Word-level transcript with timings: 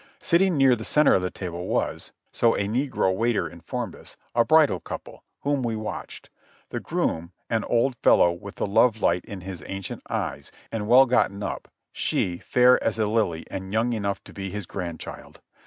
Sitting 0.17 0.57
near 0.57 0.75
the 0.75 0.83
center 0.83 1.13
of 1.13 1.21
the 1.21 1.29
table 1.29 1.67
was 1.67 2.11
(so 2.31 2.55
a 2.55 2.61
negro 2.67 3.13
waiter 3.15 3.47
informed 3.47 3.95
us) 3.95 4.17
a 4.33 4.43
bridal 4.43 4.79
couple, 4.79 5.23
whom 5.41 5.61
we 5.61 5.75
watched; 5.75 6.31
the 6.69 6.79
groom, 6.79 7.33
an 7.51 7.63
old 7.65 7.95
fellow 7.97 8.31
with 8.31 8.55
the 8.55 8.65
love 8.65 8.99
light 9.03 9.23
in 9.25 9.41
his 9.41 9.63
ancient 9.67 10.01
eyes, 10.09 10.51
and 10.71 10.87
well 10.87 11.05
gotten 11.05 11.43
up, 11.43 11.67
she 11.91 12.39
fair 12.39 12.83
as 12.83 12.97
a 12.97 13.05
lily 13.05 13.45
and 13.51 13.73
young 13.73 13.93
enough 13.93 14.23
to 14.23 14.33
be 14.33 14.49
his 14.49 14.65
grandchild. 14.65 15.39